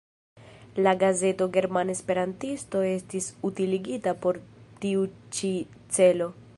[0.85, 4.41] La gazeto "Germana Esperantisto" estis utiligata por
[4.87, 5.55] tiu ĉi
[5.99, 6.35] celo.